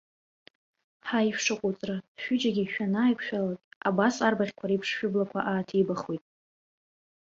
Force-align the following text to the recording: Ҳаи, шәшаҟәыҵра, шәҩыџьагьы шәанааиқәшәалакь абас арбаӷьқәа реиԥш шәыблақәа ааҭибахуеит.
Ҳаи, 1.07 1.29
шәшаҟәыҵра, 1.35 1.95
шәҩыџьагьы 2.21 2.63
шәанааиқәшәалакь 2.73 3.63
абас 3.87 4.15
арбаӷьқәа 4.27 4.65
реиԥш 4.69 4.89
шәыблақәа 4.97 5.39
ааҭибахуеит. 5.49 6.23